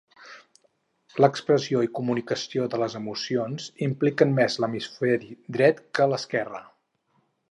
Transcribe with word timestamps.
L'expressió 1.23 1.83
i 1.87 1.91
comunicació 1.99 2.65
de 2.75 2.79
les 2.85 2.95
emocions 3.01 3.67
impliquen 3.89 4.33
més 4.41 4.57
l'hemisferi 4.63 5.29
dret 5.59 5.87
que 5.99 6.11
l'esquerre. 6.15 6.65